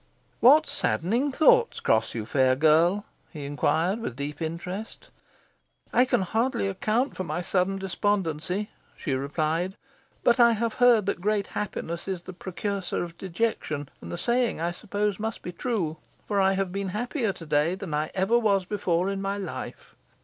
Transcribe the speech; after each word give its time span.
"What 0.39 0.65
saddening 0.65 1.31
thoughts 1.31 1.79
cross 1.79 2.15
you, 2.15 2.25
fair 2.25 2.55
girl?" 2.55 3.05
he 3.29 3.45
inquired, 3.45 3.99
with 3.99 4.15
deep 4.15 4.41
interest. 4.41 5.09
"I 5.93 6.05
can 6.05 6.23
hardly 6.23 6.67
account 6.67 7.15
for 7.15 7.23
my 7.23 7.43
sudden 7.43 7.77
despondency," 7.77 8.71
she 8.97 9.13
replied; 9.13 9.75
"but 10.23 10.39
I 10.39 10.53
have 10.53 10.73
heard 10.81 11.05
that 11.05 11.21
great 11.21 11.45
happiness 11.53 12.07
is 12.07 12.23
the 12.23 12.33
precursor 12.33 13.03
of 13.03 13.19
dejection, 13.19 13.89
and 14.01 14.11
the 14.11 14.17
saying 14.17 14.59
I 14.59 14.71
suppose 14.71 15.19
must 15.19 15.43
be 15.43 15.51
true, 15.51 15.97
for 16.27 16.41
I 16.41 16.53
have 16.53 16.71
been 16.71 16.89
happier 16.89 17.31
to 17.33 17.45
day 17.45 17.75
than 17.75 17.93
I 17.93 18.09
ever 18.15 18.39
was 18.39 18.65
before 18.65 19.07
in 19.07 19.21
my 19.21 19.37
life. 19.37 19.95